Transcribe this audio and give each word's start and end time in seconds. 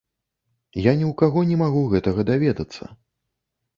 Я 0.85 0.93
ні 1.01 1.05
ў 1.11 1.19
каго 1.21 1.39
не 1.49 1.57
магу 1.63 1.81
гэтага 1.93 2.21
даведацца. 2.33 2.83